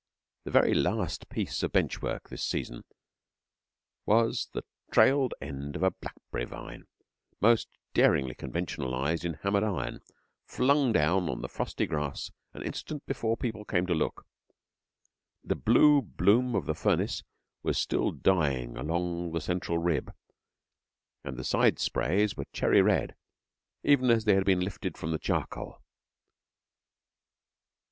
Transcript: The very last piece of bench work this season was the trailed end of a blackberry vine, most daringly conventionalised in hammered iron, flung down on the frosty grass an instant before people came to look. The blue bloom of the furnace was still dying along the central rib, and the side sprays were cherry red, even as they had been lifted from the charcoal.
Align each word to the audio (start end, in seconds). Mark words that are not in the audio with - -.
The 0.45 0.49
very 0.49 0.73
last 0.73 1.29
piece 1.29 1.61
of 1.61 1.73
bench 1.73 2.01
work 2.01 2.27
this 2.27 2.43
season 2.43 2.85
was 4.07 4.49
the 4.51 4.63
trailed 4.89 5.35
end 5.39 5.75
of 5.75 5.83
a 5.83 5.91
blackberry 5.91 6.45
vine, 6.45 6.87
most 7.39 7.67
daringly 7.93 8.33
conventionalised 8.33 9.23
in 9.23 9.35
hammered 9.43 9.61
iron, 9.61 9.99
flung 10.47 10.91
down 10.91 11.29
on 11.29 11.41
the 11.43 11.47
frosty 11.47 11.85
grass 11.85 12.31
an 12.51 12.63
instant 12.63 13.05
before 13.05 13.37
people 13.37 13.63
came 13.63 13.85
to 13.85 13.93
look. 13.93 14.25
The 15.43 15.53
blue 15.55 16.01
bloom 16.01 16.55
of 16.55 16.65
the 16.65 16.73
furnace 16.73 17.21
was 17.61 17.77
still 17.77 18.09
dying 18.09 18.77
along 18.77 19.33
the 19.33 19.39
central 19.39 19.77
rib, 19.77 20.11
and 21.23 21.37
the 21.37 21.43
side 21.43 21.77
sprays 21.77 22.35
were 22.35 22.45
cherry 22.51 22.81
red, 22.81 23.13
even 23.83 24.09
as 24.09 24.25
they 24.25 24.33
had 24.33 24.45
been 24.45 24.61
lifted 24.61 24.97
from 24.97 25.11
the 25.11 25.19
charcoal. 25.19 25.79